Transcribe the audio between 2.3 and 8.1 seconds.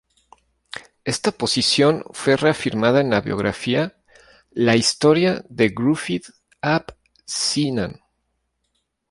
reafirmada en la biografía "La Historia de Gruffydd ap Cynan.